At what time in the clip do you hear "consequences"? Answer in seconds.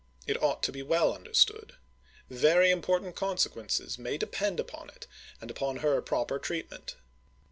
3.15-3.99